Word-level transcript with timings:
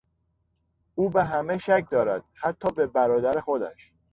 او 0.95 1.09
به 1.09 1.23
همه 1.23 1.57
شک 1.57 1.85
دارد 1.91 2.23
حتی 2.33 2.67
به 2.75 2.87
برادرش 2.87 3.37
خودش. 3.37 3.91